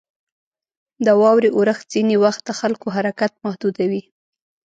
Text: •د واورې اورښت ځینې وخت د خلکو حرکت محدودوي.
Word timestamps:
•د 1.05 1.07
واورې 1.21 1.49
اورښت 1.57 1.85
ځینې 1.93 2.15
وخت 2.23 2.41
د 2.45 2.49
خلکو 2.59 2.87
حرکت 2.95 3.31
محدودوي. 3.43 4.03